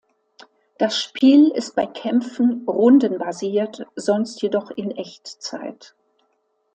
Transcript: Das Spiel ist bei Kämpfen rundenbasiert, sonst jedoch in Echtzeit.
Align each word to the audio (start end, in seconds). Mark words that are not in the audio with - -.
Das 0.79 0.97
Spiel 0.99 1.49
ist 1.49 1.75
bei 1.75 1.85
Kämpfen 1.85 2.63
rundenbasiert, 2.67 3.85
sonst 3.95 4.41
jedoch 4.41 4.71
in 4.71 4.89
Echtzeit. 4.89 5.93